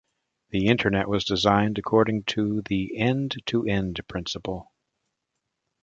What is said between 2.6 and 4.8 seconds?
the end-to-end principle.